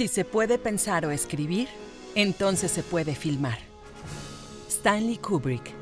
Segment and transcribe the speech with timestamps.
[0.00, 1.68] Si se puede pensar o escribir,
[2.14, 3.58] entonces se puede filmar.
[4.66, 5.74] Stanley Kubrick.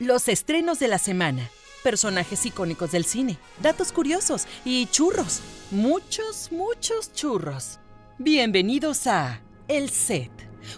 [0.00, 1.48] Los estrenos de la semana.
[1.84, 5.40] Personajes icónicos del cine, datos curiosos y churros.
[5.70, 7.78] Muchos, muchos churros.
[8.18, 10.32] Bienvenidos a El Set,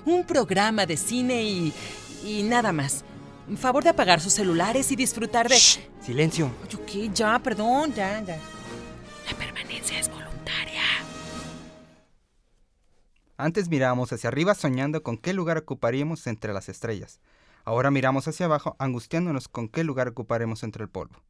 [0.04, 1.72] un programa de cine y...
[2.26, 3.04] y nada más.
[3.56, 5.56] Favor de apagar sus celulares y disfrutar de...
[6.04, 6.50] Silencio.
[6.92, 8.36] Ay, ya, perdón, ya, ya.
[9.30, 10.30] La permanencia es voluntaria.
[13.40, 17.20] Antes mirábamos hacia arriba soñando con qué lugar ocuparíamos entre las estrellas.
[17.64, 21.22] Ahora miramos hacia abajo angustiándonos con qué lugar ocuparemos entre el polvo.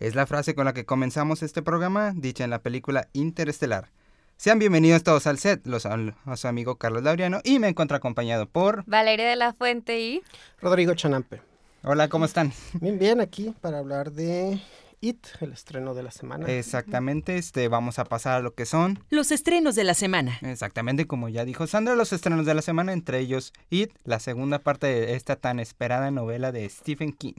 [0.00, 3.92] Es la frase con la que comenzamos este programa, dicha en la película Interestelar.
[4.36, 8.48] Sean bienvenidos todos al set, los a su amigo Carlos Laureano y me encuentro acompañado
[8.48, 8.82] por...
[8.86, 10.22] Valeria de la Fuente y
[10.60, 11.40] Rodrigo Chanampe.
[11.84, 12.52] Hola, ¿cómo están?
[12.80, 14.60] Bien, bien, aquí para hablar de
[15.04, 16.46] It, el estreno de la semana.
[16.48, 20.38] Exactamente, este, vamos a pasar a lo que son Los estrenos de la semana.
[20.42, 24.60] Exactamente, como ya dijo Sandra, los estrenos de la semana, entre ellos It, la segunda
[24.60, 27.34] parte de esta tan esperada novela de Stephen King.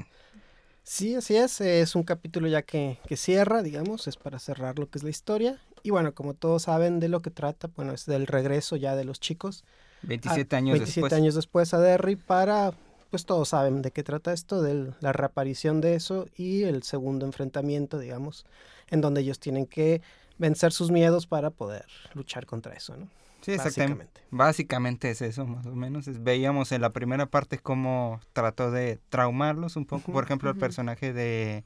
[0.83, 4.87] Sí, así es, es un capítulo ya que, que cierra, digamos, es para cerrar lo
[4.89, 5.59] que es la historia.
[5.81, 9.03] Y bueno, como todos saben de lo que trata, bueno, es del regreso ya de
[9.05, 9.63] los chicos.
[10.03, 11.13] 27 a- años 27 después.
[11.13, 12.73] años después a Derry para,
[13.15, 17.25] pues todos saben de qué trata esto, de la reaparición de eso y el segundo
[17.25, 18.45] enfrentamiento, digamos,
[18.89, 20.01] en donde ellos tienen que
[20.37, 23.07] vencer sus miedos para poder luchar contra eso, ¿no?
[23.39, 24.19] Sí, exactamente.
[24.31, 26.09] Básicamente es eso, más o menos.
[26.09, 30.11] Es- veíamos en la primera parte cómo trató de traumarlos un poco.
[30.11, 31.63] Por ejemplo, el personaje de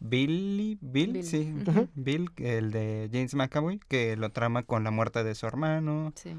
[0.00, 1.24] Billy, Bill, Bill.
[1.24, 1.54] sí.
[1.94, 6.12] Bill, el de James McAvoy, que lo trama con la muerte de su hermano.
[6.14, 6.34] sí.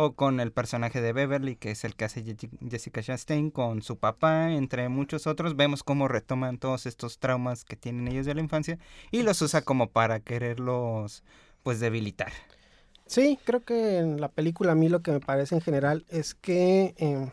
[0.00, 2.22] O con el personaje de Beverly, que es el que hace
[2.70, 5.56] Jessica Chastain, con su papá, entre muchos otros.
[5.56, 8.78] Vemos cómo retoman todos estos traumas que tienen ellos de la infancia
[9.10, 11.24] y los usa como para quererlos,
[11.64, 12.30] pues, debilitar.
[13.06, 16.36] Sí, creo que en la película a mí lo que me parece en general es
[16.36, 17.32] que eh,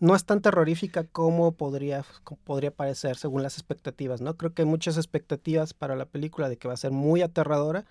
[0.00, 4.36] no es tan terrorífica como podría, como podría parecer según las expectativas, ¿no?
[4.36, 7.86] Creo que hay muchas expectativas para la película de que va a ser muy aterradora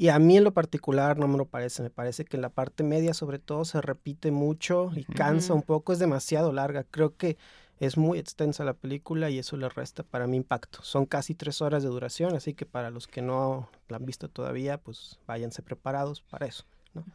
[0.00, 2.50] y a mí en lo particular no me lo parece, me parece que en la
[2.50, 7.16] parte media sobre todo se repite mucho y cansa un poco, es demasiado larga, creo
[7.16, 7.36] que
[7.80, 10.84] es muy extensa la película y eso le resta para mi impacto.
[10.84, 14.28] Son casi tres horas de duración, así que para los que no la han visto
[14.28, 16.64] todavía, pues váyanse preparados para eso.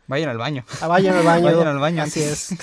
[0.07, 0.66] Vayan al baño.
[0.81, 1.45] Ah, vayan al baño.
[1.53, 2.53] Vayan al baño Así es.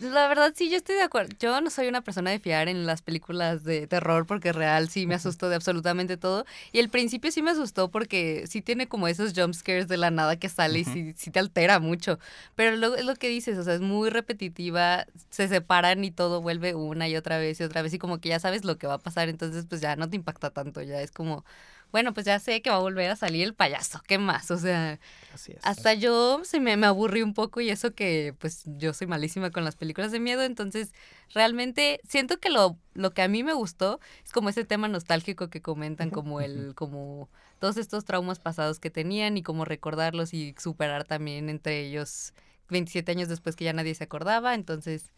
[0.00, 1.34] La verdad sí, yo estoy de acuerdo.
[1.40, 5.08] Yo no soy una persona de fiar en las películas de terror porque real sí
[5.08, 6.44] me asustó de absolutamente todo.
[6.70, 10.12] Y el principio sí me asustó porque sí tiene como esos jump scares de la
[10.12, 12.20] nada que sale y sí, sí te altera mucho.
[12.54, 16.42] Pero luego es lo que dices, o sea, es muy repetitiva, se separan y todo
[16.42, 18.86] vuelve una y otra vez y otra vez y como que ya sabes lo que
[18.86, 21.44] va a pasar, entonces pues ya no te impacta tanto, ya es como,
[21.90, 24.50] bueno, pues ya sé que va a volver a salir el payaso, ¿qué más?
[24.50, 24.98] O sea...
[25.32, 25.58] Así es.
[25.62, 29.50] Hasta yo se me, me aburrí un poco y eso que pues yo soy malísima
[29.50, 30.92] con las películas de miedo, entonces
[31.32, 35.48] realmente siento que lo, lo que a mí me gustó es como ese tema nostálgico
[35.48, 37.28] que comentan, como el, como
[37.58, 42.32] todos estos traumas pasados que tenían y como recordarlos y superar también entre ellos
[42.68, 45.10] 27 años después que ya nadie se acordaba, entonces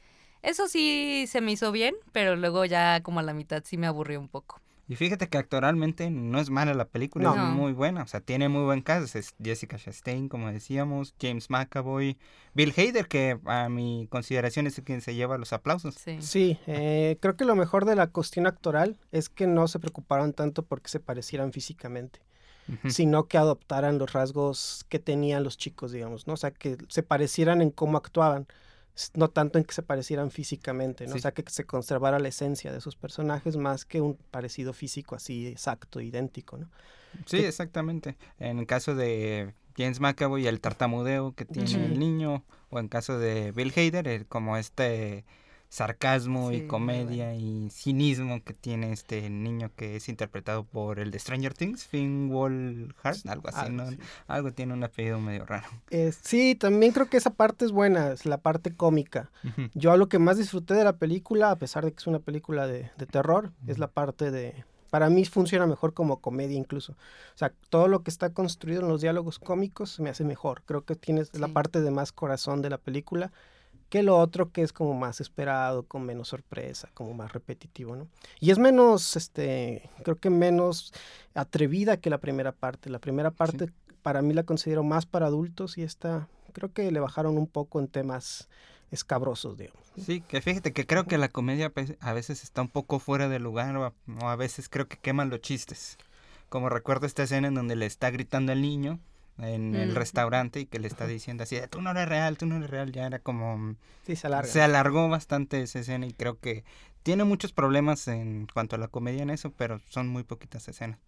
[0.42, 3.86] eso sí se me hizo bien, pero luego ya como a la mitad sí me
[3.86, 4.60] aburrió un poco.
[4.90, 7.36] Y fíjate que actoralmente no es mala la película, No.
[7.50, 8.02] es muy buena.
[8.02, 9.16] O sea, tiene muy buen caso.
[9.16, 12.18] Es Jessica Chastain, como decíamos, James McAvoy,
[12.54, 15.94] Bill Hader, que a mi consideración es quien se lleva los aplausos.
[15.94, 16.16] Sí.
[16.20, 20.32] Sí, eh, creo que lo mejor de la cuestión actoral es que no se preocuparon
[20.32, 22.18] tanto porque se parecieran físicamente,
[22.88, 26.32] sino que adoptaran los rasgos que tenían los chicos, digamos, ¿no?
[26.34, 28.48] O sea, que se parecieran en cómo actuaban,
[29.14, 31.12] no tanto en que se parecieran físicamente, ¿no?
[31.12, 31.18] Sí.
[31.18, 35.14] O sea, que se conservara la esencia de sus personajes más que un parecido físico
[35.14, 36.68] así exacto, idéntico, ¿no?
[37.26, 38.16] Sí, que- exactamente.
[38.38, 41.76] En el caso de James McAvoy, el tartamudeo que tiene Sí.
[41.76, 45.24] el niño, o en caso de Bill Hader, el- como este
[45.70, 51.10] sarcasmo Sí, y comedia y cinismo que tiene este niño que es interpretado por el
[51.10, 53.82] de Stranger Things, Finn Wolfhard, algo así, Algo ¿no?
[53.84, 53.98] así.
[54.26, 55.68] Algo tiene un apellido medio raro.
[55.90, 59.30] Eh, sí, también creo que esa parte es buena, es la parte cómica.
[59.74, 62.66] Yo lo que más disfruté de la película, a pesar de que es una película
[62.66, 66.92] de, de terror, es la parte de, para mí funciona mejor como comedia incluso.
[66.92, 70.62] O sea, todo lo que está construido en los diálogos cómicos me hace mejor.
[70.66, 73.30] Creo que tienes la parte de más corazón de la película
[73.90, 78.06] que lo otro que es como más esperado, con menos sorpresa, como más repetitivo, ¿no?
[78.38, 80.94] Y es menos, este, creo que menos
[81.34, 82.88] atrevida que la primera parte.
[82.88, 83.68] La primera parte
[84.02, 87.80] para mí la considero más para adultos y esta creo que le bajaron un poco
[87.80, 88.48] en temas
[88.90, 89.80] escabrosos, digamos.
[90.00, 93.38] Sí, que fíjate que creo que la comedia a veces está un poco fuera de
[93.38, 93.92] lugar o a,
[94.22, 95.98] o a veces creo que queman los chistes.
[96.48, 99.00] Como recuerdo esta escena en donde le está gritando al niño
[99.42, 99.94] en el Mm.
[99.94, 102.92] restaurante y que le está diciendo así, tú no eres real, tú no eres real,
[102.92, 103.74] ya era como...
[104.06, 104.50] Sí, se alarga.
[104.50, 106.64] Se alargó bastante esa escena y creo que
[107.02, 110.98] tiene muchos problemas en cuanto a la comedia en eso, pero son muy poquitas escenas.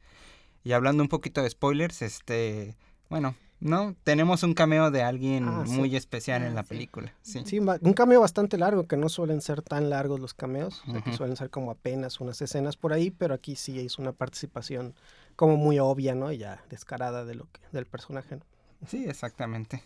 [0.64, 2.76] Y hablando un poquito de spoilers, este,
[3.10, 5.72] bueno, no, tenemos un cameo de alguien Ah, sí.
[5.72, 6.68] muy especial en Ah, la sí.
[6.70, 7.12] película.
[7.22, 7.42] Sí.
[7.44, 11.00] Sí, un cameo bastante largo, que no suelen ser tan largos los cameos, o sea,
[11.02, 14.94] que suelen ser como apenas unas escenas por ahí, pero aquí sí es una participación
[15.42, 16.30] como muy obvia, ¿no?
[16.30, 18.36] Y ya descarada de lo que, del personaje.
[18.36, 18.42] ¿no?
[18.86, 19.82] Sí, exactamente.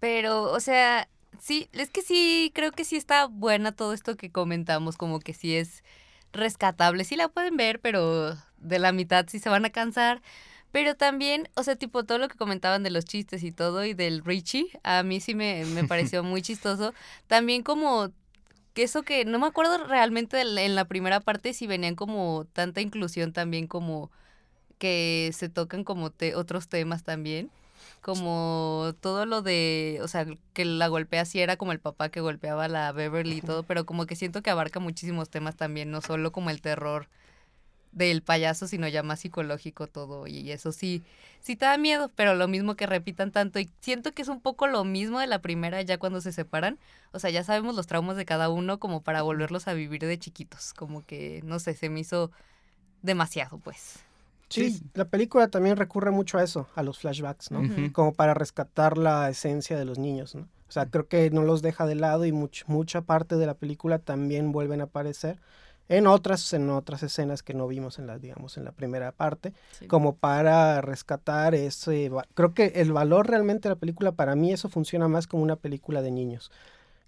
[0.00, 1.08] Pero, o sea,
[1.38, 5.32] sí, es que sí, creo que sí está buena todo esto que comentamos, como que
[5.32, 5.84] sí es
[6.32, 7.04] rescatable.
[7.04, 10.22] Sí la pueden ver, pero de la mitad sí se van a cansar.
[10.72, 13.94] Pero también, o sea, tipo todo lo que comentaban de los chistes y todo y
[13.94, 16.94] del Richie, a mí sí me, me pareció muy chistoso.
[17.28, 18.10] También como
[18.80, 22.80] que eso que no me acuerdo realmente en la primera parte si venían como tanta
[22.80, 24.10] inclusión también como
[24.78, 27.50] que se tocan como te- otros temas también
[28.00, 30.24] como todo lo de, o sea,
[30.54, 33.62] que la golpea así era como el papá que golpeaba a la Beverly y todo,
[33.64, 37.08] pero como que siento que abarca muchísimos temas también, no solo como el terror
[37.92, 41.02] del payaso, sino ya más psicológico todo y eso sí,
[41.40, 44.40] sí te da miedo, pero lo mismo que repitan tanto y siento que es un
[44.40, 46.78] poco lo mismo de la primera ya cuando se separan,
[47.12, 50.18] o sea, ya sabemos los traumas de cada uno como para volverlos a vivir de
[50.18, 52.30] chiquitos, como que, no sé, se me hizo
[53.02, 53.98] demasiado pues.
[54.48, 54.82] Sí, Sí.
[54.94, 57.62] la película también recurre mucho a eso, a los flashbacks, ¿no?
[57.92, 60.42] Como para rescatar la esencia de los niños, ¿no?
[60.68, 63.54] O sea, creo que no los deja de lado y much- mucha parte de la
[63.54, 65.38] película también vuelven a aparecer
[65.90, 69.52] en otras, en otras escenas que no vimos en la, digamos, en la primera parte,
[69.72, 69.86] Sí.
[69.86, 74.68] como para rescatar ese, creo que el valor realmente de la película, para mí eso
[74.70, 76.50] funciona más como una película de niños,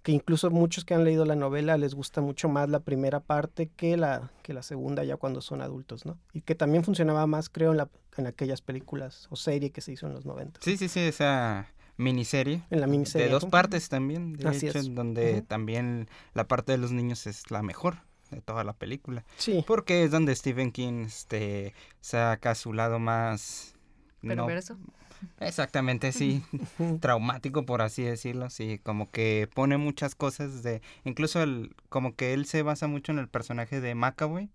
[0.02, 3.70] que incluso muchos que han leído la novela les gusta mucho más la primera parte
[3.76, 6.18] que la, que la segunda ya cuando son adultos, ¿no?
[6.32, 9.92] Y que también funcionaba más, creo, en, la, en aquellas películas o serie que se
[9.92, 10.58] hizo en los 90.
[10.60, 12.62] Sí, sí, sí, esa miniserie.
[12.70, 13.26] En la miniserie.
[13.28, 14.86] De dos partes también, de Así hecho, es.
[14.86, 17.98] en donde también la parte de los niños es la mejor
[18.32, 19.24] de toda la película.
[19.36, 23.74] Sí, Porque es donde Stephen King este, saca su lado más...
[24.22, 24.76] no- Perverso.
[25.40, 26.42] exactamente, sí.
[27.00, 32.32] traumático, por así decirlo, sí, como que pone muchas cosas de, incluso el, como que
[32.34, 34.50] él se basa mucho en el personaje de Macaboy,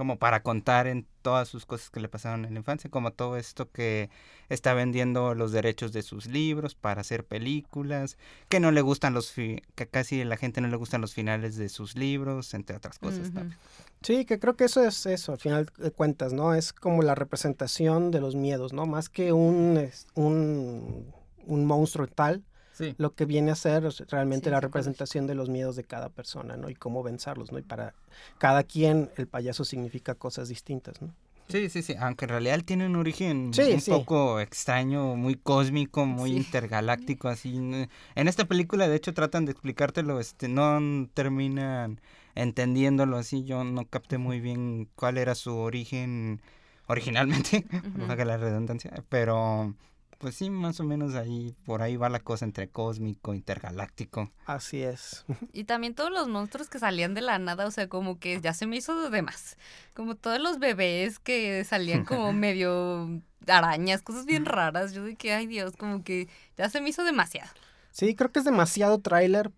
[0.00, 3.36] como para contar en todas sus cosas que le pasaron en la infancia, como todo
[3.36, 4.08] esto que
[4.48, 8.16] está vendiendo los derechos de sus libros para hacer películas,
[8.48, 11.12] que no le gustan los, fi- que casi a la gente no le gustan los
[11.12, 13.30] finales de sus libros, entre otras cosas.
[13.30, 13.58] También.
[14.00, 16.54] Sí, que creo que eso es eso, al final de cuentas, ¿no?
[16.54, 18.86] Es como la representación de los miedos, ¿no?
[18.86, 21.12] Más que un, un,
[21.44, 22.42] un monstruo tal,
[22.80, 22.94] Sí.
[22.98, 26.56] lo que viene a ser realmente Sí, la representación de los miedos de cada persona,
[26.56, 26.70] ¿no?
[26.70, 27.58] Y cómo vencerlos, ¿no?
[27.58, 27.94] Y para
[28.38, 31.14] cada quien el payaso significa cosas distintas, ¿no?
[31.48, 33.90] Sí, sí, sí, aunque en realidad él tiene un origen Sí, un sí.
[33.90, 36.36] poco extraño, muy cósmico, muy Sí.
[36.36, 37.56] intergaláctico, así.
[38.14, 42.00] En esta película, de hecho, tratan de explicártelo, este, no terminan
[42.36, 46.40] entendiéndolo así, yo no capté muy bien cuál era su origen
[46.86, 48.06] originalmente, Ujú.
[48.06, 49.74] valga la redundancia, pero
[50.20, 54.30] pues sí, más o menos ahí, por ahí va la cosa entre cósmico, intergaláctico.
[54.44, 55.24] Así es.
[55.54, 58.52] Y también todos los monstruos que salían de la nada, o sea, como que ya
[58.52, 59.56] se me hizo de más.
[59.94, 64.92] Como todos los bebés que salían como medio arañas, cosas bien raras.
[64.92, 67.50] Yo de que, ay Dios, como que ya se me hizo demasiado.
[67.90, 69.50] Sí, creo que es demasiado tráiler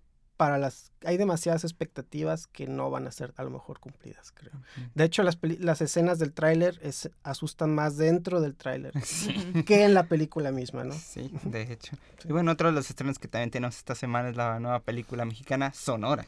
[0.42, 0.90] para las...
[1.04, 4.50] Hay demasiadas expectativas que no van a ser a lo mejor cumplidas, creo.
[4.96, 9.62] De hecho, las, las escenas del tráiler es- asustan más dentro del tráiler Sí.
[9.64, 10.94] que en la película misma, ¿no?
[10.94, 11.96] Sí, de hecho.
[12.25, 15.25] Y bueno, otro de los estrenos que también tenemos esta semana es la nueva película
[15.25, 16.26] mexicana Sonora.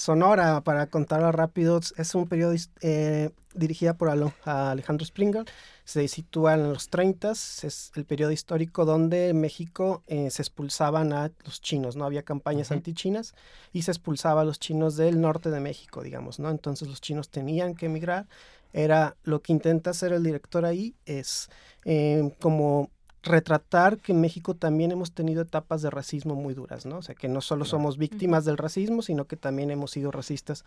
[0.00, 5.44] Sonora, para contarla rápido, es un periodo eh, dirigida por Alejandro Springer.
[5.84, 11.12] Se sitúa en los 30, es el periodo histórico donde en México eh, se expulsaban
[11.12, 12.06] a los chinos, ¿no?
[12.06, 13.34] Había campañas antichinas
[13.74, 16.48] y se expulsaba a los chinos del norte de México, digamos, ¿no?
[16.48, 18.26] Entonces los chinos tenían que emigrar.
[18.72, 21.50] Era lo que intenta hacer el director ahí, es
[21.84, 22.88] eh, como
[23.22, 26.98] retratar que en México también hemos tenido etapas de racismo muy duras, ¿no?
[26.98, 27.70] O sea, que no solo Claro.
[27.78, 30.64] somos víctimas del racismo, sino que también hemos sido racistas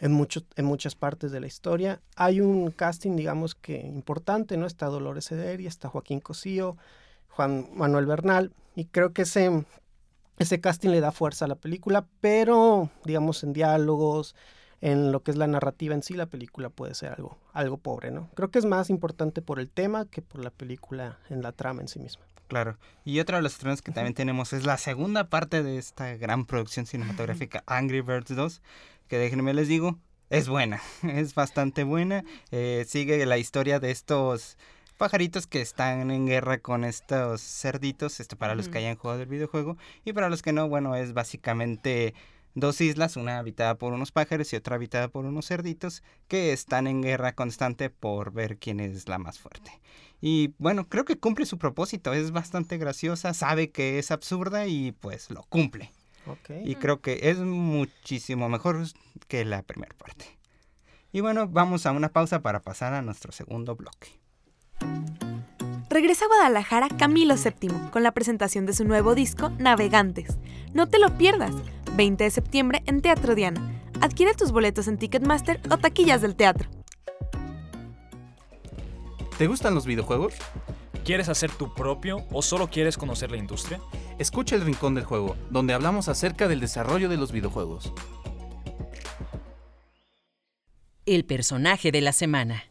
[0.00, 2.00] en, mucho, en muchas partes de la historia.
[2.16, 4.66] Hay un casting, digamos que importante, ¿no?
[4.66, 6.76] Está Dolores Ederi, está Joaquín Cosío,
[7.28, 9.64] Juan Manuel Bernal, y creo que ese,
[10.38, 14.34] ese casting le da fuerza a la película, pero, digamos, en diálogos,
[14.82, 18.10] en lo que es la narrativa en sí, la película puede ser algo, algo pobre,
[18.10, 18.28] ¿no?
[18.34, 21.80] Creo que es más importante por el tema que por la película en la trama
[21.82, 22.24] en sí misma.
[22.48, 22.76] Claro.
[23.04, 26.44] Y otro de los estrenos que también tenemos es la segunda parte de esta gran
[26.44, 28.60] producción cinematográfica, Angry Birds 2,
[29.06, 29.98] que déjenme les digo,
[30.30, 32.24] es buena, es bastante buena.
[32.50, 34.58] Eh, sigue la historia de estos
[34.98, 39.28] pajaritos que están en guerra con estos cerditos, esto para los que hayan jugado el
[39.28, 42.14] videojuego, y para los que no, bueno, es básicamente
[42.54, 46.86] dos islas, una habitada por unos pájaros y otra habitada por unos cerditos, que están
[46.86, 49.80] en guerra constante por ver quién es la más fuerte.
[50.20, 54.92] Y bueno, creo que cumple su propósito, es bastante graciosa, sabe que es absurda y
[54.92, 55.90] pues lo cumple.
[56.64, 58.80] Y creo que es muchísimo mejor
[59.26, 60.38] que la primera parte.
[61.10, 64.20] Y bueno, vamos a una pausa para pasar a nuestro segundo bloque.
[65.90, 70.38] Regresa a Guadalajara Camilo VII con la presentación de su nuevo disco Navegantes.
[70.72, 71.52] No te lo pierdas,
[71.96, 73.60] 20 de septiembre en Teatro Diana.
[74.00, 76.68] Adquiere tus boletos en Ticketmaster o taquillas del teatro.
[79.36, 80.34] ¿Te gustan los videojuegos?
[81.04, 83.80] ¿Quieres hacer tu propio o solo quieres conocer la industria?
[84.18, 87.92] Escucha el Rincón del Juego, donde hablamos acerca del desarrollo de los videojuegos.
[91.04, 92.64] El personaje de la semana.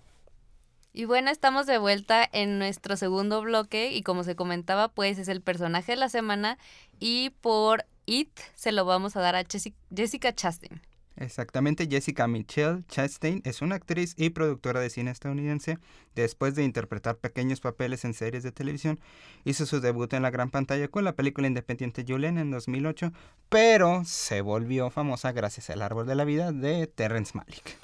[0.94, 5.28] Y bueno, estamos de vuelta en nuestro segundo bloque y como se comentaba, pues es
[5.28, 6.58] el personaje de la semana
[7.00, 10.82] y por It se lo vamos a dar a Jessica Chastain.
[11.18, 15.78] Exactamente, Jessica Michelle Chastain es una actriz y productora de cine estadounidense.
[16.16, 19.00] Después de interpretar pequeños papeles en series de televisión,
[19.44, 23.12] hizo su debut en la gran pantalla con la película independiente Julian en 2008,
[23.50, 27.78] pero se volvió famosa gracias al Árbol de la Vida de Terrence Malick.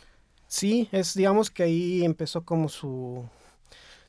[0.47, 3.29] Sí, es digamos que ahí empezó como su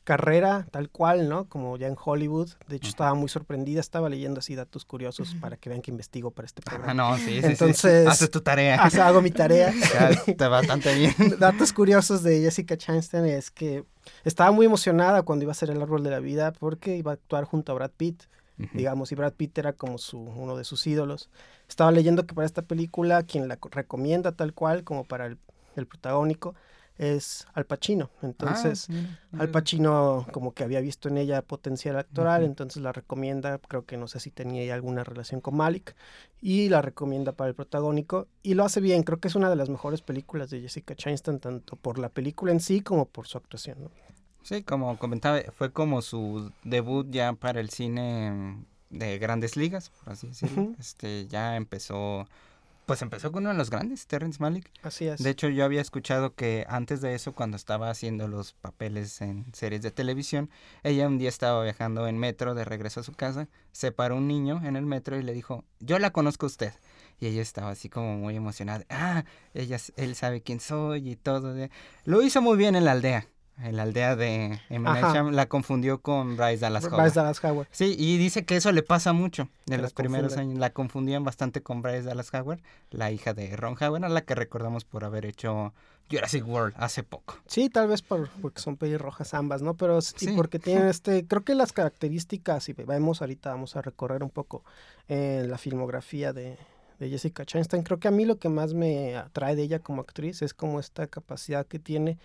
[0.09, 1.51] carrera tal cual, ¿no?
[1.51, 2.49] Como ya en Hollywood.
[2.67, 6.31] De hecho, estaba muy sorprendida, estaba leyendo así datos curiosos para que vean que investigo
[6.31, 6.93] para este programa.
[6.93, 7.47] Ah, no, sí, sí.
[7.47, 8.83] Entonces, haces tu tarea.
[9.07, 9.69] hago mi tarea.
[10.27, 11.15] está bastante bien.
[11.39, 13.85] datos curiosos de Jessica Chastain es que
[14.25, 17.15] estaba muy emocionada cuando iba a hacer El Árbol de la Vida porque iba a
[17.15, 18.23] actuar junto a Brad Pitt.
[18.73, 21.29] Digamos, y Brad Pitt era como su, uno de sus ídolos.
[21.69, 25.39] Estaba leyendo que para esta película, quien la recomienda tal cual como para el
[25.79, 26.55] el protagónico,
[26.99, 28.11] es Al Pacino.
[28.23, 28.89] Entonces,
[29.33, 33.87] ah, Al Pacino como que había visto en ella potencial actoral, entonces la recomienda, creo
[33.87, 35.95] que no sé si tenía alguna relación con Malik,
[36.41, 39.57] y la recomienda para el protagónico, y lo hace bien, creo que es una de
[39.57, 43.39] las mejores películas de Jessica Chastain, tanto por la película en sí como por su
[43.39, 43.91] actuación.
[44.43, 50.13] Sí, como comentaba, fue como su debut ya para el cine de grandes ligas, por
[50.13, 50.75] así decirlo.
[50.79, 52.27] Este, ya empezó
[52.89, 54.73] pues empezó con uno de los grandes, Terrence Malick.
[54.83, 55.23] Así es.
[55.23, 59.45] De hecho, yo había escuchado que antes de eso, cuando estaba haciendo los papeles en
[59.53, 60.49] series de televisión,
[60.83, 64.27] ella un día estaba viajando en metro de regreso a su casa, se paró un
[64.27, 66.73] niño en el metro y le dijo, yo la conozco a usted.
[67.21, 68.87] Y ella estaba así como muy emocionada.
[68.89, 71.55] Ah, ella, él sabe quién soy y todo.
[72.05, 73.29] Lo hizo muy bien en la aldea
[73.63, 74.89] en la aldea de M.
[75.33, 77.03] la confundió con Bryce Dallas Howard.
[77.03, 77.67] Bryce Dallas Howard.
[77.71, 80.59] Sí, y dice que eso le pasa mucho en los primeros años.
[80.59, 82.61] La confundían bastante con Bryce Dallas Howard,
[82.91, 85.73] la hija de Ron Howard, a la que recordamos por haber hecho
[86.11, 87.37] Jurassic World hace poco.
[87.47, 89.75] Sí, tal vez por, porque son pelirrojas ambas, ¿no?
[89.75, 90.33] Pero sí.
[90.37, 94.65] porque tienen este, creo que las características, y vemos ahorita, vamos a recorrer un poco
[95.09, 96.57] eh, la filmografía de,
[96.99, 97.83] de Jessica Chastain.
[97.83, 100.81] Creo que a mí lo que más me atrae de ella como actriz es como
[100.81, 102.19] esta capacidad que tiene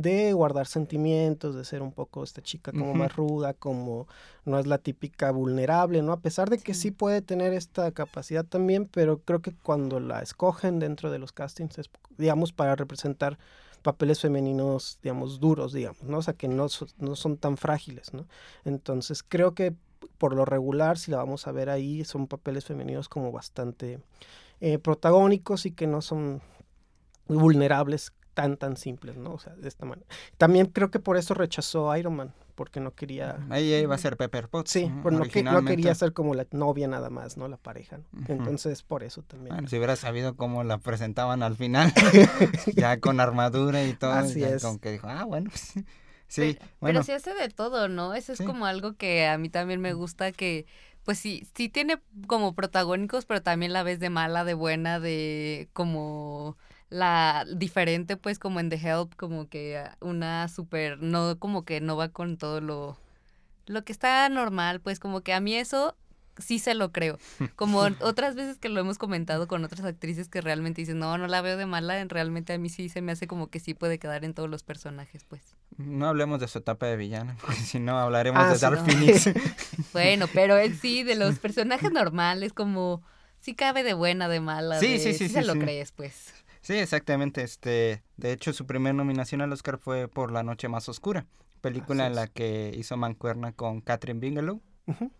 [0.00, 4.06] de guardar sentimientos, de ser un poco esta chica como más ruda, como
[4.44, 6.12] no es la típica vulnerable, ¿no?
[6.12, 6.92] A pesar de que sí.
[6.92, 11.78] puede tener esta capacidad también, pero creo que cuando la escogen dentro de los castings
[11.78, 13.38] es, digamos, para representar
[13.82, 16.18] papeles femeninos, digamos, duros, digamos, ¿no?
[16.18, 18.26] O sea, que no, no son tan frágiles, ¿no?
[18.64, 19.74] Entonces, creo que
[20.16, 23.98] por lo regular, si la vamos a ver ahí, son papeles femeninos como bastante
[24.60, 26.40] eh, protagónicos y que no son
[27.26, 29.32] vulnerables tan, tan simples, ¿no?
[29.32, 30.06] O sea, de esta manera.
[30.36, 33.44] También creo que por eso rechazó Iron Man, porque no quería...
[33.50, 34.70] Ahí iba a ser Pepper Potts.
[34.70, 37.48] Sí, pues no, no, quería ser como la novia nada más, ¿no?
[37.48, 38.04] La pareja, ¿no?
[38.28, 39.56] Entonces, por eso también.
[39.56, 41.92] Bueno, si hubiera sabido cómo la presentaban al final,
[42.76, 44.62] ya con armadura y todo, Así es.
[44.62, 45.72] como que dijo, ah, bueno, pues,
[46.28, 47.00] sí, pero, bueno.
[47.00, 48.14] Pero sí hace de todo, ¿no?
[48.14, 50.66] Eso es como algo que a mí también me gusta que
[51.02, 55.70] pues sí, sí tiene como protagónicos, pero también la ves de mala, de buena, de
[55.72, 56.56] como
[56.90, 61.96] la diferente, pues como en The Help, como que una súper, no como que no
[61.96, 62.98] va con todo lo,
[63.66, 65.96] lo que está normal, pues como que a mí eso
[66.38, 67.18] sí se lo creo.
[67.56, 71.26] Como otras veces que lo hemos comentado con otras actrices que realmente dicen, no, no
[71.26, 73.98] la veo de mala, realmente a mí sí se me hace como que sí puede
[73.98, 75.56] quedar en todos los personajes, pues.
[75.78, 78.76] No hablemos de su etapa de villana, porque si no hablaremos Ah, de sí, Dark
[78.76, 78.84] no.
[78.84, 79.28] Phoenix.
[79.92, 83.02] Bueno, pero en sí, de los personajes normales, como
[83.40, 84.78] sí cabe de buena, de mala.
[84.78, 85.58] Sí, de- sí, sí, se sí, lo sí.
[85.58, 86.34] crees, pues.
[86.60, 87.42] Sí, exactamente.
[87.42, 91.26] Este, de hecho, su primera nominación al Oscar fue por La Noche Más Oscura,
[91.60, 94.60] película en la que hizo mancuerna con Catherine Bigelow.
[94.86, 95.10] Ujú.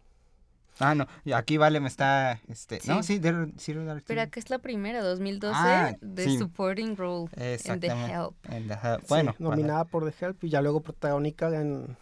[0.80, 3.14] Ah, no, y aquí Vale me está, este, no, Sí.
[3.14, 6.38] sí, de, Zero Dark Pero acá es la primera, 2012, Ah, de sí.
[6.38, 7.86] Supporting Role en The.
[7.88, 8.34] Help.
[8.48, 9.00] En The Help.
[9.00, 11.96] Sí, Bueno, para- nominada por The Help y ya luego protagónica en,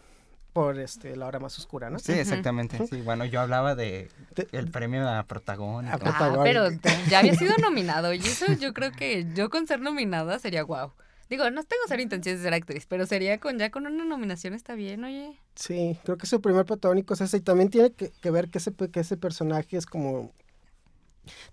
[0.57, 1.99] por este, La Hora Más Oscura, ¿no?
[1.99, 2.79] Sí, exactamente.
[2.87, 4.09] Sí, bueno, yo hablaba de
[4.51, 5.95] el premio a protagónico.
[5.95, 6.69] A Ah, pero
[7.07, 8.11] ya había sido nominado.
[8.11, 10.93] Y eso yo creo que yo con ser nominada sería guau.
[11.29, 14.55] Digo, no tengo ser intenciones de ser actriz, pero sería con ya con una nominación
[14.55, 15.37] está bien, oye.
[15.53, 17.37] Sí, creo que su primer protagónico es ese.
[17.37, 20.31] Y también tiene que, que ver que ese, que ese personaje es como...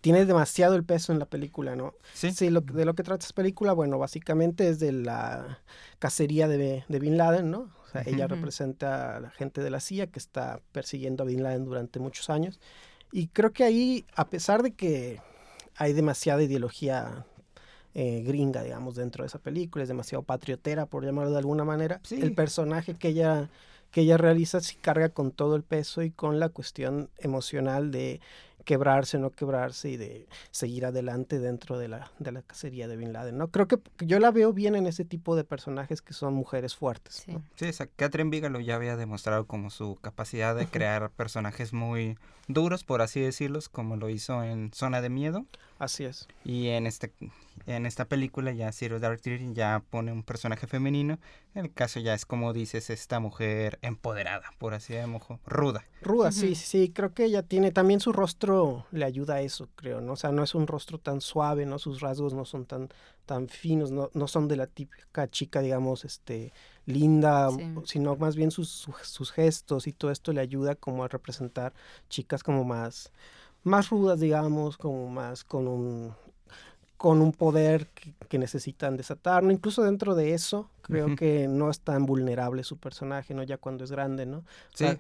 [0.01, 1.93] Tiene demasiado el peso en la película, ¿no?
[2.15, 2.31] Sí.
[2.33, 5.59] Sí, lo, que- de lo que trata esta película, bueno, básicamente es de la
[5.99, 7.69] cacería de, de Bin Laden, ¿no?
[8.03, 11.65] Sea, ella representa a la gente de la CIA que está persiguiendo a Bin Laden
[11.65, 12.59] durante muchos años.
[13.13, 15.21] Y creo que ahí, a pesar de que
[15.77, 17.25] hay demasiada ideología
[17.95, 22.01] eh, gringa, digamos, dentro de esa película, es demasiado patriotera, por llamarlo de alguna manera,
[22.03, 22.19] Sí.
[22.21, 23.51] el personaje que ella,
[23.93, 28.21] que ella realiza sí carga con todo el peso y con la cuestión emocional de
[28.65, 33.13] quebrarse, no quebrarse y de seguir adelante dentro de la, de la cacería de Bin
[33.13, 33.49] Laden, ¿no?
[33.49, 37.23] Creo que yo la veo bien en ese tipo de personajes que son mujeres fuertes,
[37.25, 37.33] Sí.
[37.33, 37.43] ¿no?
[37.57, 42.17] Sí, esa Catherine Bigelow ya había demostrado como su capacidad de crear personajes muy
[42.49, 45.45] duros, por así decirlos, como lo hizo en Zona de Miedo.
[45.79, 46.29] Así es.
[46.45, 47.13] Y en este
[47.67, 51.19] en esta película ya Zero Dark Thirty ya pone un personaje femenino.
[51.55, 55.85] En el caso ya es como dices, esta mujer empoderada, por así decirlo, ruda.
[56.03, 56.55] Ruda, sí, Ujú.
[56.57, 60.13] sí, sí, creo que ella tiene, también su rostro le ayuda a eso, creo, ¿no?
[60.13, 61.79] O sea, no es un rostro tan suave, ¿no?
[61.79, 62.91] Sus rasgos no son tan,
[63.25, 66.53] tan finos, no, no son de la típica chica, digamos, este,
[66.85, 67.65] linda, Sí.
[67.87, 71.73] sino más bien sus, su- sus gestos y todo esto le ayuda como a representar
[72.11, 73.11] chicas como más,
[73.65, 76.15] más rudas, digamos, como más con un
[76.97, 79.51] con un poder que, que necesitan desatar, ¿no?
[79.53, 83.43] Incluso dentro de eso, creo que no es tan vulnerable su personaje, ¿no?
[83.43, 84.39] Ya cuando es grande, ¿no?
[84.39, 84.99] O Sí, sea,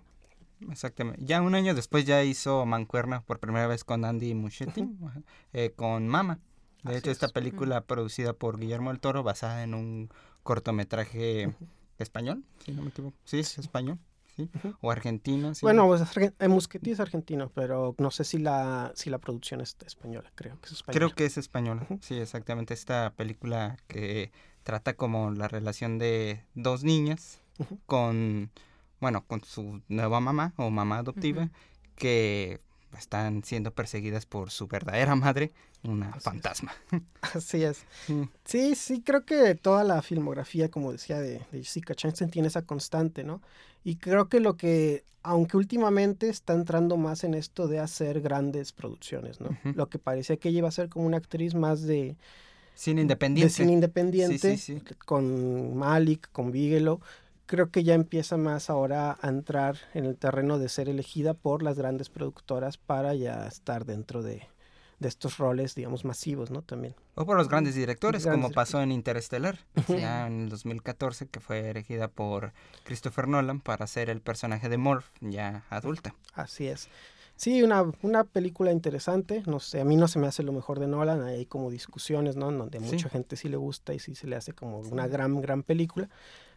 [0.71, 1.25] exactamente.
[1.25, 4.91] Ya un año después ya hizo Mancuerna por primera vez con Andy Muschietti,
[5.53, 6.41] eh, con Mama.
[6.83, 7.33] De Así hecho, esta es.
[7.33, 10.11] película producida por Guillermo del Toro, basada en un
[10.43, 11.55] cortometraje
[11.99, 13.17] español, si no me equivoco.
[13.25, 13.99] Sí, es español,
[14.37, 14.51] sí.
[14.81, 15.61] O argentino, sí.
[15.63, 16.03] Bueno, pues,
[16.39, 20.61] eh, Muschetti es argentino, pero no sé si la, si la producción es española, creo
[20.61, 20.99] que es española.
[20.99, 21.87] Creo que es española.
[22.01, 22.75] Sí, exactamente.
[22.75, 27.41] Esta película que trata como la relación de dos niñas
[27.87, 28.51] con,
[29.01, 31.51] bueno, con su nueva mamá o mamá adoptiva
[31.95, 32.61] que
[32.99, 35.53] están siendo perseguidas por su verdadera madre,
[35.85, 36.25] una Así es.
[36.25, 36.73] fantasma.
[37.35, 37.85] Así es.
[38.07, 38.29] Sí.
[38.45, 42.63] Sí, sí, creo que toda la filmografía, como decía, de, de Jessica Chastain tiene esa
[42.63, 43.41] constante, ¿no?
[43.85, 48.73] Y creo que lo que, aunque últimamente está entrando más en esto de hacer grandes
[48.73, 49.51] producciones, ¿no?
[49.75, 52.17] Lo que parecía que ella iba a ser como una actriz más de,
[52.75, 53.53] Cine de independiente.
[53.55, 54.95] cine independiente, Sí, sí, sí.
[55.05, 57.01] con Malik, con Bigelow.
[57.47, 61.63] Creo que ya empieza más ahora a entrar en el terreno de ser elegida por
[61.63, 64.49] las grandes productoras para ya estar dentro de,
[65.01, 66.63] de estos roles, digamos, masivos, ¿no?
[66.63, 66.95] También.
[67.15, 71.41] O por los grandes directores, Grandes como pasó en Interestelar, ya en el 2014, que
[71.41, 72.53] fue elegida por
[72.85, 76.15] Christopher Nolan para ser el personaje de Morph, ya adulta.
[76.35, 76.89] Así es.
[77.37, 79.43] Sí, una, una película interesante.
[79.47, 81.23] No sé, a mí no se me hace lo mejor de Nolan.
[81.25, 82.53] Hay como discusiones, ¿no?
[82.53, 82.85] Donde Sí.
[82.95, 86.09] mucha gente sí le gusta y sí se le hace como una gran, gran película.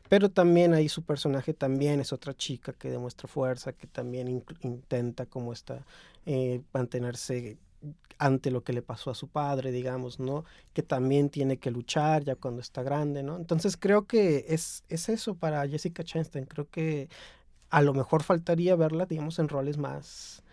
[0.08, 5.26] Pero también ahí su personaje también es otra chica que demuestra fuerza, que también intenta
[5.26, 5.84] como está
[6.28, 7.58] eh, mantenerse
[8.20, 10.44] ante lo que le pasó a su padre, digamos, ¿no?
[10.74, 13.36] Que también tiene que luchar ya cuando está grande, ¿no?
[13.38, 16.46] Entonces creo que es, es eso para Jessica Chastain.
[16.46, 17.10] Creo que
[17.70, 20.44] a lo mejor faltaría verla, digamos, en roles más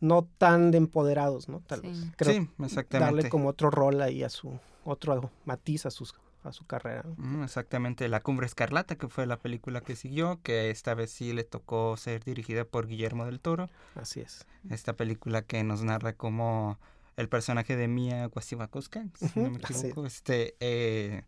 [0.00, 1.60] no tan de empoderados, ¿no?
[1.66, 1.86] Tal Sí.
[1.88, 1.98] vez.
[2.16, 3.12] Creo sí, exactamente.
[3.16, 7.04] darle como otro rol ahí a su otro matiz a sus a su carrera.
[7.16, 11.32] Mm, Exactamente, La Cumbre Escarlata, que fue la película que siguió, que esta vez sí
[11.32, 13.68] le tocó ser dirigida por Guillermo del Toro.
[13.94, 14.46] Así es.
[14.70, 16.78] Esta película que nos narra cómo
[17.16, 21.22] el personaje de Mia Wasikowska, si no me así equivoco, este, eh,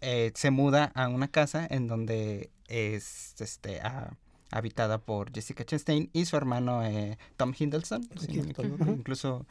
[0.00, 3.80] eh, se muda a una casa en donde es este,
[4.50, 8.08] habitada por Jessica Chastain y su hermano eh, Tom Hiddleston.
[8.18, 8.92] si no.
[8.92, 9.46] Incluso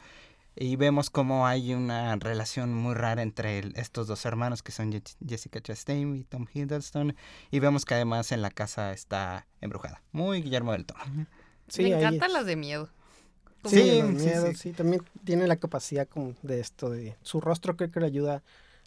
[0.56, 4.90] y vemos cómo hay una relación muy rara entre el- estos dos hermanos que son
[5.26, 7.14] Jessica Chastain y Tom Hiddleston.
[7.50, 10.02] Y vemos que además en la casa está embrujada.
[10.12, 11.00] Muy Guillermo del Toro.
[11.68, 12.88] Sí, Me encantan las de miedo.
[13.64, 14.54] Sí, Sí, los sí, miedos, sí.
[14.70, 18.42] sí, también tiene la capacidad como de esto, de su rostro creo que le ayuda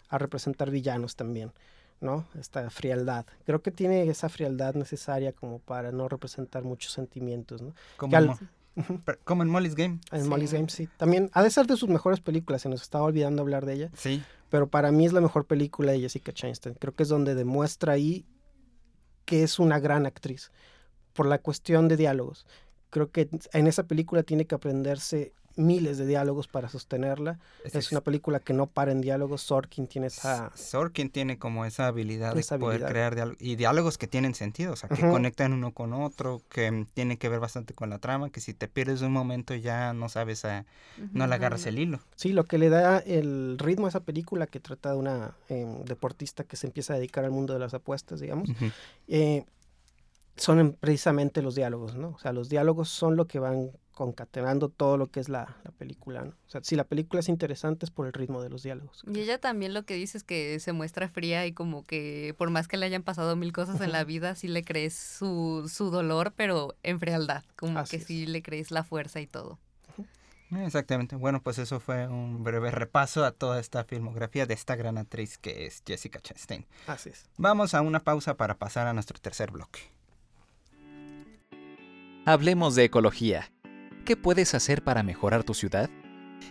[0.08, 1.52] a representar villanos también,
[2.00, 2.26] ¿no?
[2.38, 3.26] Esta frialdad.
[3.44, 7.74] Creo que tiene esa frialdad necesaria como para no representar muchos sentimientos, ¿no?
[7.98, 8.38] Como, Que al-
[9.24, 9.98] como en Molly's Game.
[10.12, 10.28] En Sí.
[10.28, 10.88] Molly's Game, sí.
[10.96, 13.90] También ha de ser de sus mejores películas, se nos estaba olvidando hablar de ella,
[13.96, 14.22] Sí.
[14.48, 16.74] pero para mí es la mejor película de Jessica Chastain.
[16.76, 18.24] Creo que es donde demuestra ahí
[19.24, 20.50] que es una gran actriz,
[21.12, 22.46] por la cuestión de diálogos.
[22.90, 27.38] Creo que en esa película tiene que aprenderse miles de diálogos para sostenerla.
[27.64, 29.42] Es una película que no para en diálogos.
[29.42, 30.50] Sorkin tiene esa...
[30.56, 32.90] Sorkin tiene como esa habilidad Esa de poder habilidad.
[32.90, 36.70] crear diálogos y diálogos que tienen sentido, o sea, que conectan uno con otro, que
[36.70, 39.92] mm, tienen que ver bastante con la trama, que si te pierdes un momento ya
[39.92, 40.64] no sabes, a,
[41.12, 42.00] no le agarras el hilo.
[42.16, 45.84] Sí, lo que le da el ritmo a esa película que trata de una em,
[45.84, 48.66] deportista que se empieza a dedicar al mundo de las apuestas, digamos, Ujú.
[49.08, 49.44] eh,
[50.40, 52.08] son en- precisamente los diálogos, ¿no?
[52.10, 55.70] O sea, los diálogos son lo que van concatenando todo lo que es la, la
[55.72, 56.30] película, ¿no?
[56.30, 59.02] O sea, si la película es interesante es por el ritmo de los diálogos.
[59.06, 62.48] Y ella también lo que dice es que se muestra fría y como que por
[62.50, 65.90] más que le hayan pasado mil cosas en la vida, sí le crees su, su
[65.90, 68.06] dolor, pero en frialdad, como Así que es.
[68.06, 69.58] sí le crees la fuerza y todo.
[70.64, 71.14] Exactamente.
[71.16, 75.38] Bueno, pues eso fue un breve repaso a toda esta filmografía de esta gran actriz
[75.38, 76.66] que es Jessica Chastain.
[76.88, 77.26] Así es.
[77.36, 79.80] Vamos a una pausa para pasar a nuestro tercer bloque.
[82.26, 83.50] Hablemos de ecología.
[84.04, 85.88] ¿Qué puedes hacer para mejorar tu ciudad?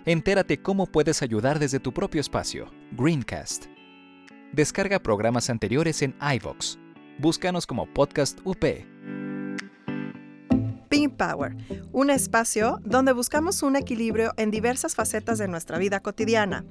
[0.03, 2.71] Entérate cómo puedes ayudar desde tu propio espacio.
[2.93, 3.67] Greencast.
[4.51, 6.77] Descarga programas anteriores en iVoox.
[7.19, 8.65] Búscanos como Podcast UP.
[10.89, 11.55] Pink Power,
[11.91, 16.65] un espacio donde buscamos un equilibrio en diversas facetas de nuestra vida cotidiana.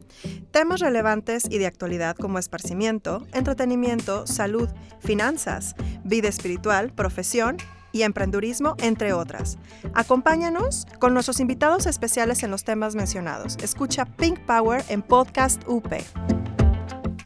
[0.51, 7.59] Temas relevantes y de actualidad como esparcimiento, entretenimiento, salud, finanzas, vida espiritual, profesión
[7.93, 9.59] y emprendurismo, entre otras.
[9.95, 13.57] Acompáñanos con nuestros invitados especiales en los temas mencionados.
[13.63, 15.93] Escucha Pink Power en Podcast UP.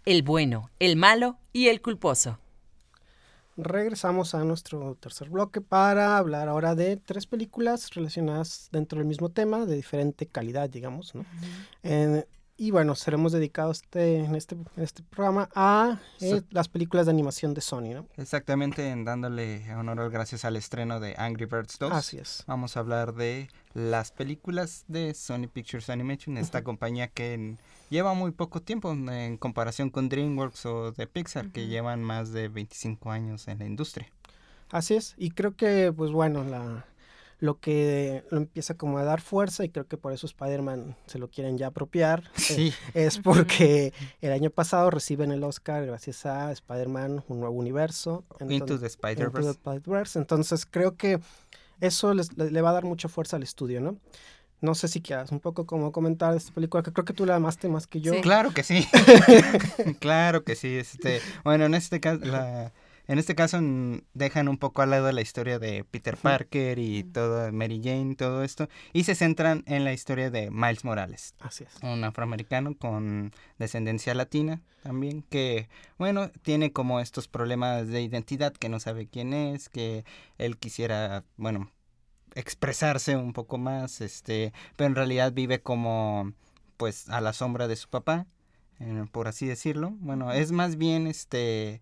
[0.05, 2.39] El bueno, el malo y el culposo.
[3.57, 9.29] Regresamos a nuestro tercer bloque para hablar ahora de tres películas relacionadas dentro del mismo
[9.29, 11.27] tema, de diferente calidad, digamos, ¿no?
[11.83, 17.07] Eh, y bueno, seremos dedicados este- en, este, en este programa a eh, las películas
[17.07, 18.07] de animación de Sony, ¿no?
[18.17, 21.93] Exactamente, en dándole honor gracias al estreno de Angry Birds 2.
[21.93, 22.45] Así es.
[22.47, 27.57] Vamos a hablar de las películas de Sony Pictures Animation, esta compañía que
[27.91, 32.49] lleva muy poco tiempo en comparación con DreamWorks o de Pixar, que llevan más de
[32.49, 34.09] 25 años en la industria.
[34.71, 36.87] Así es, y creo que, pues bueno, la,
[37.43, 41.19] lo que lo empieza como a dar fuerza, y creo que por eso Spider-Man se
[41.19, 46.25] lo quieren ya apropiar, eh, Sí, es porque el año pasado reciben el Oscar gracias
[46.25, 48.25] a Spider-Man, un nuevo universo.
[48.39, 49.51] Into entonces- the Into the Spider-Verse.
[49.51, 50.19] Spider-Verse.
[50.21, 51.19] Entonces creo que
[51.81, 53.97] eso les- le, le va a dar mucha fuerza al estudio, ¿no?
[54.61, 57.27] No sé si quieras un poco como comentar de esta película, que creo que tú
[57.27, 58.13] la amaste más que yo.
[58.15, 58.21] Sí.
[58.21, 58.87] Claro que sí.
[59.99, 60.77] claro que sí.
[60.77, 62.73] Este, bueno, en este caso, la,
[63.09, 63.61] en este caso
[64.15, 68.43] dejan un poco al lado la historia de Peter Parker y todo, Mary Jane, todo
[68.43, 71.35] esto, y se centran en la historia de Miles Morales.
[71.41, 71.83] Así es.
[71.83, 78.69] un afroamericano con descendencia latina también, que, bueno, tiene como estos problemas de identidad, que
[78.69, 80.05] no sabe quién es, que
[80.39, 81.71] él quisiera, bueno,
[82.35, 86.33] expresarse un poco más, este, pero en realidad vive como,
[86.77, 88.27] pues, a la sombra de su papá,
[88.81, 89.95] eh, por así decirlo.
[90.01, 91.81] Bueno, es más bien, este,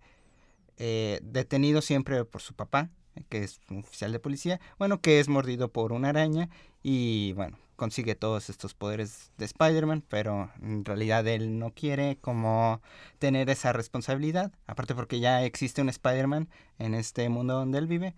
[0.82, 2.88] eh, detenido siempre por su papá,
[3.28, 6.48] que es un oficial de policía, bueno, que es mordido por una araña
[6.82, 12.80] y, bueno, consigue todos estos poderes de Spider-Man, pero en realidad él no quiere como
[13.18, 18.14] tener esa responsabilidad, aparte porque ya existe un Spider-Man en este mundo donde él vive,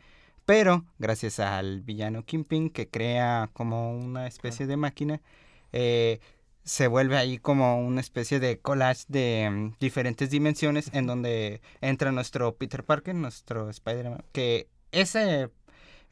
[0.46, 5.20] pero gracias al villano Kingpin que crea como una especie de máquina,
[5.72, 6.20] eh,
[6.64, 12.12] se vuelve ahí como una especie de collage de mm, diferentes dimensiones en donde entra
[12.12, 15.50] nuestro Peter Parker, nuestro Spider-Man, que ese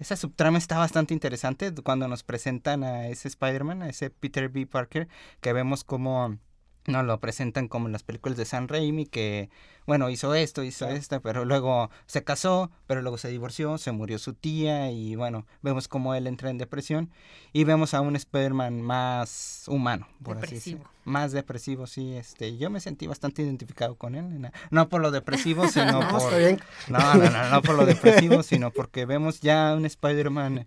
[0.01, 4.67] esa subtrama está bastante interesante cuando nos presentan a ese Spider-Man, a ese Peter B.
[4.67, 5.09] Parker,
[5.43, 6.39] que vemos como
[6.87, 9.51] nos lo presentan como en las películas de Sam Raimi, que,
[9.87, 10.97] bueno, hizo esto, hizo Claro.
[10.99, 15.47] esto, pero luego se casó, pero luego se divorció, se murió su tía y, bueno,
[15.63, 17.11] vemos cómo él entra en depresión
[17.53, 20.79] y vemos a un Spider-Man más humano, por así Depresivo.
[20.79, 21.01] decirlo.
[21.05, 25.67] Más depresivo, sí, este, yo me sentí bastante identificado con él, no por lo depresivo,
[25.69, 26.33] sino No, por...
[26.89, 30.67] No, no, no, no por lo depresivo, sino porque vemos ya un Spider-Man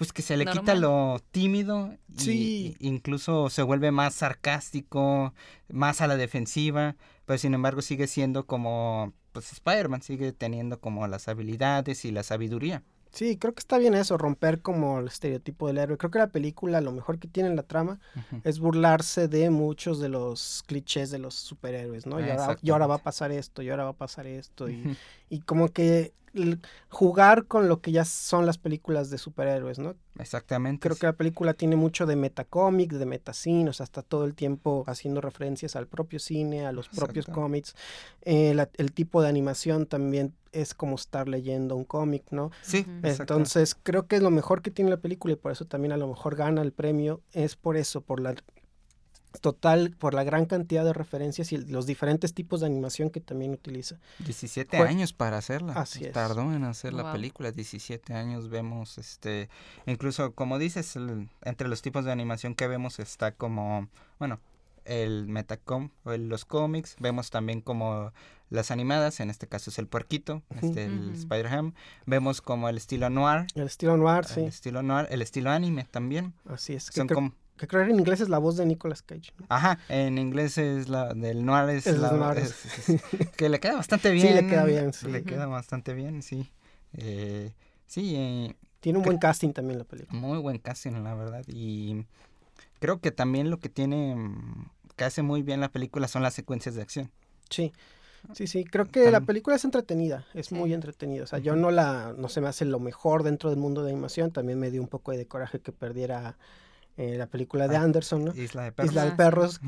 [0.00, 2.74] pues que se le quita lo tímido Sí.
[2.80, 5.34] y incluso se vuelve más sarcástico,
[5.68, 11.06] más a la defensiva, pero sin embargo sigue siendo como pues Spider-Man sigue teniendo como
[11.06, 12.82] las habilidades y la sabiduría.
[13.12, 15.98] Sí, creo que está bien eso, romper como el estereotipo del héroe.
[15.98, 17.98] Creo que la película lo mejor que tiene en la trama
[18.44, 22.20] es burlarse de muchos de los clichés de los superhéroes, ¿no?
[22.20, 25.40] Y ahora, y ahora va a pasar esto, y ahora va a pasar esto, y,
[25.40, 26.12] como que
[26.88, 29.96] jugar con lo que ya son las películas de superhéroes, ¿no?
[30.18, 30.80] Exactamente.
[30.80, 34.34] Creo que la película tiene mucho de metacómic, de metacine, o sea, está todo el
[34.34, 37.74] tiempo haciendo referencias al propio cine, a los propios cómics.
[38.22, 42.50] Eh, la- el tipo de animación también es como estar leyendo un cómic, ¿no?
[42.62, 42.84] Sí.
[43.02, 45.96] Entonces, creo que es lo mejor que tiene la película y por eso también a
[45.96, 48.34] lo mejor gana el premio, es por eso, por la
[49.40, 53.52] total, por la gran cantidad de referencias y los diferentes tipos de animación que también
[53.52, 53.96] utiliza.
[54.18, 55.74] 17 Fue- años para hacerla.
[55.74, 56.12] Así es.
[56.12, 59.48] Tardó en hacer la película, 17 años vemos, este,
[59.86, 64.40] incluso como dices, el- entre los tipos de animación que vemos está como, bueno,
[64.84, 68.12] el Metacom, o el- los cómics, vemos también como
[68.50, 71.12] las animadas, en este caso es el puerquito, este, el.
[71.14, 71.72] Spider-Ham,
[72.06, 75.86] vemos como el estilo noir, El estilo noir, el sí, estilo noir, el estilo anime
[75.90, 76.90] también, así es.
[76.90, 79.32] Que, son creo, como, que creo que en inglés es la voz de Nicolas Cage.
[79.38, 79.46] ¿no?
[79.48, 83.60] ajá, en inglés es la, del noir es, Es la, noir, es- es- que le
[83.60, 84.34] queda bastante Sí, bien.
[84.34, 85.06] le queda bien, sí.
[85.08, 86.50] Le queda bastante bien, sí.
[86.94, 87.52] Eh,
[87.86, 90.18] sí, eh, Tiene un buen casting también la película.
[90.18, 91.44] muy buen casting, la verdad.
[91.46, 92.04] Y
[92.80, 96.34] creo que también lo que tiene, mm, que hace muy bien la película son las
[96.34, 97.10] secuencias de acción.
[97.48, 97.72] Sí.
[98.34, 100.54] Sí, sí, creo que la película es entretenida, es Sí.
[100.54, 101.24] muy entretenida.
[101.24, 103.90] O sea, yo no la, no se me hace lo mejor dentro del mundo de
[103.92, 104.30] animación.
[104.30, 106.36] También me dio un poco de coraje que perdiera
[106.96, 108.34] eh, la película de Ah, Anderson, ¿no?
[108.34, 108.90] Isla de Perros.
[108.90, 109.12] Isla de.
[109.12, 109.60] Perros,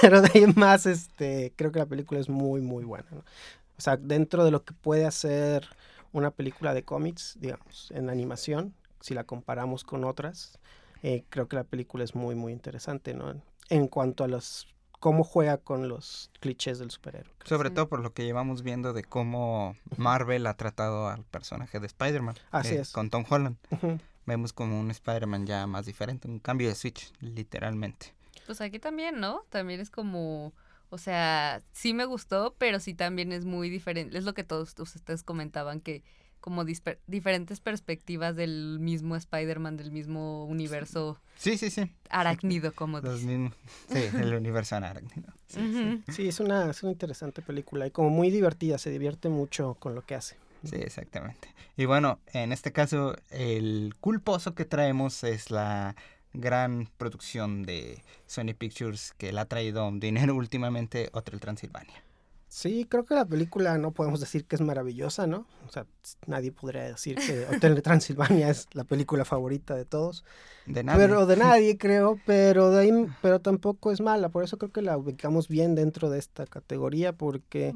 [0.00, 3.06] pero de ahí más, este, creo que la película es muy, muy buena.
[3.10, 3.18] ¿no?
[3.18, 5.66] O sea, dentro de lo que puede hacer
[6.12, 10.58] una película de cómics, digamos, en animación, si la comparamos con otras,
[11.02, 13.34] eh, creo que la película es muy, muy interesante, ¿no?
[13.68, 14.68] En cuanto a los
[15.00, 17.32] cómo juega con los clichés del superhéroe.
[17.44, 17.74] Sobre Sí.
[17.74, 22.36] todo por lo que llevamos viendo de cómo Marvel ha tratado al personaje de Spider-Man.
[22.50, 22.92] Así eh, es.
[22.92, 23.56] Con Tom Holland.
[24.26, 28.12] Vemos como un Spider-Man ya más diferente, un cambio de switch, literalmente.
[28.46, 29.44] Pues aquí también, ¿no?
[29.50, 30.52] También es como,
[30.90, 34.18] o sea, sí me gustó, pero sí también es muy diferente.
[34.18, 36.02] Es lo que todos ustedes comentaban, que
[36.40, 41.90] como diferentes perspectivas del mismo Spider-Man, del mismo universo Sí, sí, sí.
[42.08, 43.52] arácnido, como Los mismos.
[43.92, 45.32] Sí, el universo arácnido.
[45.48, 45.82] Sí, sí.
[45.84, 46.02] Ujú.
[46.12, 49.94] Sí, es una, es una interesante película y como muy divertida, se divierte mucho con
[49.94, 50.36] lo que hace.
[50.64, 51.48] Sí, exactamente.
[51.76, 55.94] Y bueno, en este caso, el culposo que traemos es la
[56.32, 62.02] gran producción de Sony Pictures que le ha traído dinero últimamente, Hotel Transilvania.
[62.56, 65.44] Sí, creo que la película no podemos decir que es maravillosa, ¿no?
[65.66, 65.84] O sea,
[66.26, 70.24] nadie podría decir que Hotel de Transilvania es la película favorita de todos.
[70.64, 70.96] De nada.
[70.96, 74.80] Pero de nadie, creo, pero de ahí, pero tampoco es mala, por eso creo que
[74.80, 77.74] la ubicamos bien dentro de esta categoría porque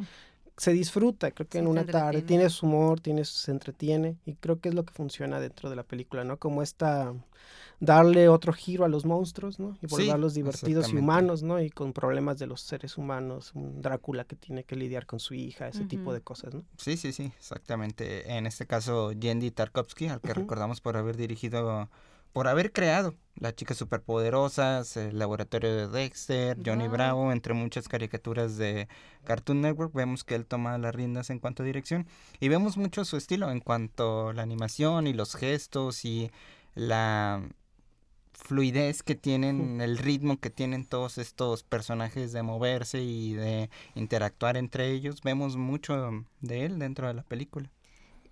[0.61, 2.27] se disfruta, creo que Sí, en una tarde entretiene.
[2.27, 5.71] tiene su humor, tiene su- se entretiene y creo que es lo que funciona dentro
[5.71, 6.37] de la película, ¿no?
[6.37, 7.15] Como esta
[7.81, 9.71] darle otro giro a los monstruos, ¿no?
[9.81, 11.61] Y Sí, volverlos divertidos y humanos, ¿no?
[11.61, 15.33] Y con problemas de los seres humanos, un Drácula que tiene que lidiar con su
[15.33, 16.63] hija, ese tipo de cosas, ¿no?
[16.77, 18.31] Sí, sí, sí, exactamente.
[18.37, 21.89] En este caso, Yendi Tarkovsky, al que recordamos por haber dirigido,
[22.33, 26.93] por haber creado Las Chicas Superpoderosas, El Laboratorio de Dexter, Johnny Wow.
[26.93, 28.89] Bravo, entre muchas caricaturas de
[29.25, 29.93] Cartoon Network.
[29.95, 32.07] Vemos que él toma las riendas en cuanto a dirección
[32.39, 36.31] y vemos mucho su estilo en cuanto a la animación y los gestos y
[36.75, 37.43] la
[38.33, 44.57] fluidez que tienen, el ritmo que tienen todos estos personajes de moverse y de interactuar
[44.57, 45.21] entre ellos.
[45.23, 47.71] Vemos mucho de él dentro de la película.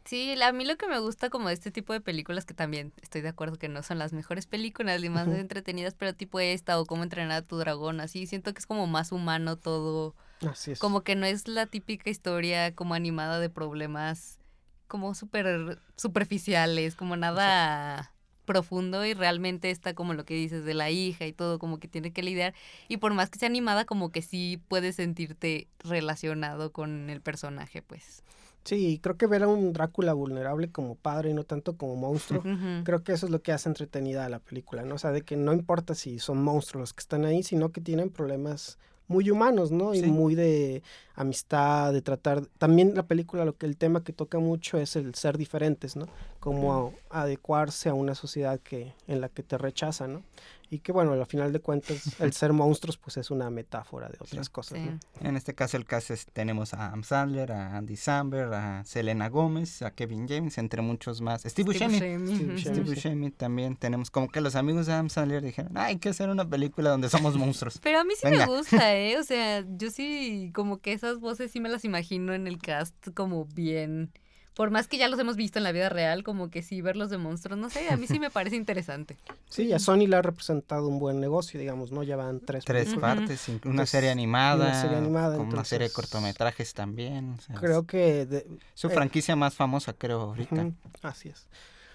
[0.09, 2.95] Sí, a mí lo que me gusta como de este tipo de películas, que también
[3.03, 6.81] estoy de acuerdo que no son las mejores películas ni más entretenidas, pero tipo esta
[6.81, 10.15] o cómo entrenar a tu dragón, así, siento que es como más humano todo,
[10.49, 10.79] Así es.
[10.79, 14.39] como que no es la típica historia como animada de problemas
[14.87, 18.11] como súper superficiales, como nada
[18.47, 21.87] profundo y realmente está como lo que dices de la hija y todo como que
[21.87, 22.55] tiene que lidiar
[22.89, 27.83] y por más que sea animada como que sí puedes sentirte relacionado con el personaje
[27.83, 28.23] pues.
[28.69, 32.43] Sí, creo que ver a un Drácula vulnerable como padre y no tanto como monstruo.
[32.85, 34.97] Creo que eso es lo que hace entretenida a la película, ¿no?
[34.97, 37.81] O sea, de que no importa si son monstruos los que están ahí, sino que
[37.81, 38.77] tienen problemas
[39.07, 39.95] muy humanos, ¿no?
[39.95, 40.83] Y muy de
[41.15, 42.45] amistad, de tratar...
[42.59, 46.07] También la película, lo que el tema que toca mucho es el ser diferentes, ¿no?
[46.41, 50.23] Como adecuarse a una sociedad que en la que te rechaza, ¿no?
[50.71, 54.19] Y que, bueno, al final de cuentas, el ser monstruos, pues es una metáfora de
[54.21, 54.85] otras cosas, Sí.
[55.23, 55.29] ¿no?
[55.29, 59.31] En este caso, el caso es, tenemos a Am Sandler, a Andy Samberg, a Selena
[59.31, 61.41] Gómez, a Kevin James, entre muchos más.
[61.41, 61.93] Steve Steve Buscemi.
[61.95, 62.53] Buscemi, Steve.
[62.53, 62.61] Buscemi.
[62.77, 66.11] Steve Buscemi también tenemos como que los amigos de Am Sandler dijeron, "Ah, hay que
[66.11, 67.79] hacer una película donde somos monstruos.
[67.83, 68.47] Pero a mí sí Venga.
[68.47, 69.17] me gusta, ¿eh?
[69.19, 72.95] O sea, yo sí, como que esas voces sí me las imagino en el cast
[73.15, 74.13] como bien,
[74.59, 77.11] por más que ya los hemos visto en la vida real, como que sí, verlos
[77.11, 79.17] de monstruos, no sé, a mí sí me parece interesante.
[79.49, 82.03] Sí, a Sony le ha representado un buen negocio, digamos, ¿no?
[82.03, 85.85] Ya van tres, Tres partes, una Entonces, serie animada, una serie animada, con una serie
[85.85, 87.35] de entonces, cortometrajes también.
[87.39, 88.27] o sea, Creo que...
[88.27, 90.71] de- Su eh, franquicia más famosa, creo, ahorita.
[91.03, 91.47] Así es.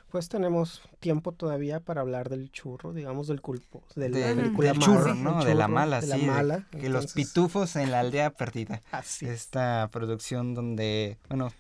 [0.10, 4.70] Pues tenemos tiempo todavía para hablar del churro, digamos, del culpo, de la Del, película
[4.70, 5.44] del mala, churro, ¿no?
[5.44, 6.08] de la mala, de sí.
[6.10, 6.68] la de mala.
[6.72, 8.82] que los entonces, pitufos en la aldea perdida.
[8.92, 9.32] Así es.
[9.32, 11.52] Esta producción donde, bueno,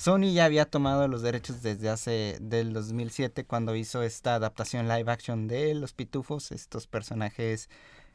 [0.00, 5.12] Sony ya había tomado los derechos desde hace, del 2007, cuando hizo esta adaptación live
[5.12, 7.68] action de los pitufos, estos personajes,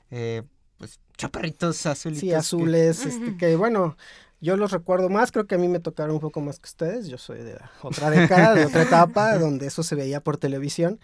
[0.09, 0.41] eh,
[0.79, 2.21] pues, chaparritos azulitos.
[2.21, 3.97] Sí, que- azules, este, que bueno,
[4.41, 7.07] yo los recuerdo más, creo que a mí me tocaron un poco más que ustedes,
[7.07, 10.99] yo soy de otra década, de otra etapa, donde eso se veía por televisión.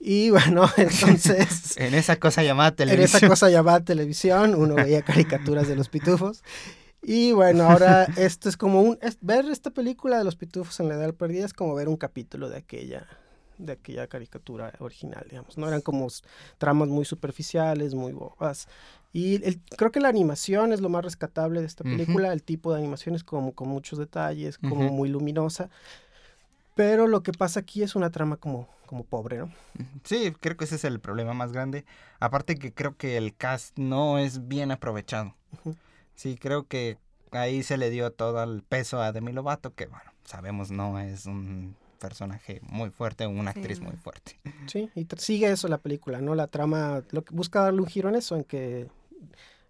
[0.00, 3.18] Y bueno, entonces, En esa cosa llamada en televisión.
[3.18, 6.42] esa cosa llamada televisión, uno veía caricaturas de los pitufos.
[7.02, 10.88] Y bueno, ahora esto es como un, es- ver esta película de los pitufos en
[10.88, 13.06] la edad perdida es como ver un capítulo de aquella,
[13.58, 15.66] de aquella caricatura original, digamos, ¿no?
[15.68, 16.06] Eran como
[16.58, 18.68] tramas muy superficiales, muy bobas.
[19.12, 22.72] Y el- creo que la animación es lo más rescatable de esta película, el tipo
[22.72, 25.68] de animación es como con muchos detalles, como muy luminosa.
[26.74, 29.52] Pero lo que pasa aquí es una trama como, como pobre, ¿no?
[30.04, 31.84] Sí, creo que ese es el problema más grande.
[32.18, 35.34] Aparte que creo que el cast no es bien aprovechado.
[36.22, 36.98] Sí, creo que
[37.32, 41.26] ahí se le dio todo el peso a Demi Lovato, que bueno, sabemos no es
[41.26, 44.38] un personaje muy fuerte, una Sí, actriz muy fuerte.
[44.68, 46.36] Sí, y sigue eso la película, ¿no?
[46.36, 48.86] La trama lo que busca darle un giro en eso, en que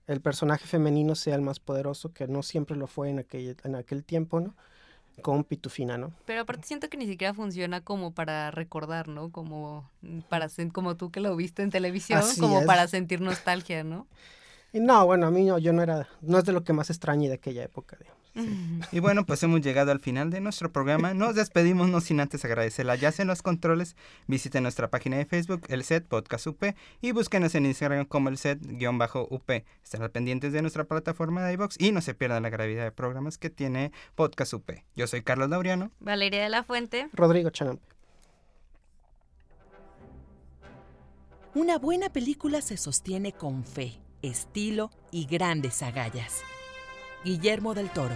[0.07, 3.75] el personaje femenino sea el más poderoso, que no siempre lo fue en aquel, en
[3.75, 4.55] aquel tiempo, ¿no?
[5.23, 6.13] Con Pitufina, ¿no?
[6.27, 9.31] Pero aparte siento que ni siquiera funciona como para recordar, ¿no?
[9.31, 12.67] Como mm, para como tú que lo viste en televisión, Así como es.
[12.67, 14.07] para sentir nostalgia, ¿no?
[14.73, 16.89] Y no, bueno, a mí no, yo no era, no es de lo que más
[16.91, 18.23] extrañe de aquella época, digamos.
[18.93, 21.13] Y bueno, pues hemos llegado al final de nuestro programa.
[21.13, 23.95] Nos despedimos, no sin antes agradecer a Jazz en los controles.
[24.27, 26.63] Visiten nuestra página de Facebook, el set Podcast UP,
[27.03, 29.51] y búsquenos en Instagram como el set-UP.
[29.85, 32.93] Estén al pendientes de nuestra plataforma de iVox y no se pierdan la gravedad de
[32.93, 34.71] programas que tiene Podcast UP.
[34.97, 35.91] Yo soy Carlos Laureano.
[36.01, 37.11] Valeria de la Fuente.
[37.13, 37.85] Rodrigo Chanampe.
[41.55, 46.43] Una buena película se sostiene con fe, estilo y grandes agallas.
[47.25, 48.15] Guillermo del Toro.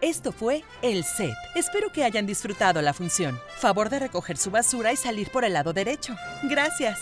[0.00, 1.34] Esto fue El Set.
[1.54, 3.38] Espero que hayan disfrutado la función.
[3.58, 6.16] Favor de recoger su basura y salir por el lado derecho.
[6.44, 6.98] Gracias.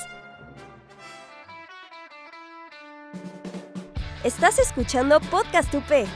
[4.22, 6.06] Estás escuchando Podcast UP.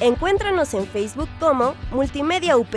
[0.00, 2.74] Encuéntranos en Facebook como Multimedia UP.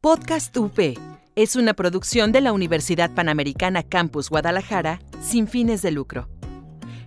[0.00, 6.28] Podcast UP es una producción de la Universidad Panamericana Campus Guadalajara sin fines de lucro.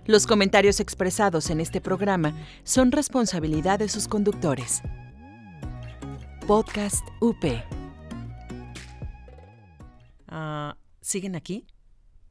[0.04, 2.34] Los comentarios expresados en este programa
[2.64, 4.82] son responsabilidad de sus conductores.
[6.46, 7.44] Podcast UP.
[10.28, 11.66] Ah, ¿Siguen aquí?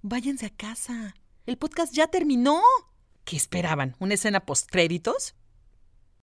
[0.01, 1.15] Váyanse a casa.
[1.45, 2.62] El podcast ya terminó.
[3.23, 3.95] ¿Qué esperaban?
[3.99, 5.36] ¿Una escena post créditos?